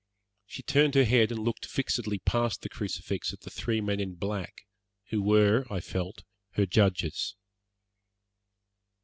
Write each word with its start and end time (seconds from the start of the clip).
She 0.47 0.63
turned 0.63 0.95
her 0.95 1.03
head 1.05 1.31
and 1.31 1.39
looked 1.43 1.67
fixedly 1.67 2.17
past 2.17 2.63
the 2.63 2.69
crucifix 2.69 3.33
at 3.33 3.41
the 3.41 3.51
three 3.51 3.81
men 3.81 3.99
in 3.99 4.15
black, 4.15 4.65
who 5.11 5.21
were, 5.21 5.67
I 5.69 5.79
felt, 5.79 6.23
her 6.53 6.65
judges. 6.65 7.35